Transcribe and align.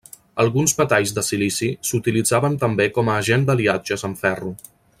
Alguns 0.43 0.71
metalls 0.77 1.11
de 1.17 1.23
silici 1.27 1.67
s'utilitzaven 1.89 2.57
també 2.65 2.89
com 2.97 3.13
a 3.13 3.19
agent 3.25 3.45
d'aliatges 3.51 4.07
amb 4.11 4.23
ferro. 4.25 4.55